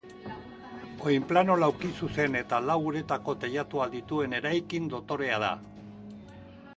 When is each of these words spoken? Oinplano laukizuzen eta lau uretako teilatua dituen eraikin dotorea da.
Oinplano 1.09 1.57
laukizuzen 1.63 2.39
eta 2.39 2.61
lau 2.69 2.77
uretako 2.91 3.35
teilatua 3.43 3.87
dituen 3.97 4.33
eraikin 4.39 4.89
dotorea 4.95 5.39
da. 5.45 5.55